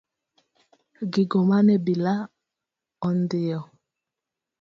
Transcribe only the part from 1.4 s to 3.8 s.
mane obila ondhiyo.